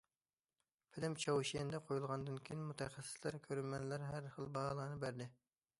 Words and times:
فىلىم 0.95 1.17
چاۋشيەندە 1.23 1.81
قويۇلغاندىن 1.89 2.41
كېيىن 2.49 2.65
مۇتەخەسسىسلەر، 2.71 3.39
كۆرۈرمەنلەر 3.47 4.09
ھەر 4.11 4.33
خىل 4.37 4.53
باھالارنى 4.59 5.01
بەردى. 5.05 5.33